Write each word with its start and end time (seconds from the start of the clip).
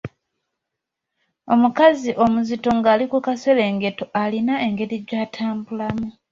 Omukazi 1.53 2.11
omuzito 2.23 2.69
ng’ali 2.77 3.05
ku 3.11 3.17
kaserengeto 3.25 4.03
alina 4.23 4.53
engeri 4.67 4.97
gy’atambulamu. 5.07 6.07